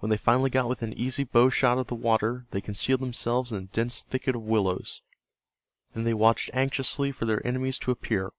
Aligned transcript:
When 0.00 0.10
they 0.10 0.16
finally 0.16 0.50
got 0.50 0.68
within 0.68 0.92
easy 0.94 1.22
bow 1.22 1.48
shot 1.48 1.78
of 1.78 1.86
the 1.86 1.94
water 1.94 2.44
they 2.50 2.60
concealed 2.60 2.98
themselves 2.98 3.52
in 3.52 3.58
a 3.62 3.66
dense 3.66 4.02
thicket 4.02 4.34
of 4.34 4.42
willows. 4.42 5.00
Then 5.92 6.02
they 6.02 6.12
watched 6.14 6.50
anxiously 6.52 7.12
for 7.12 7.24
their 7.24 7.46
enemies 7.46 7.78
to 7.78 7.92
appear. 7.92 8.32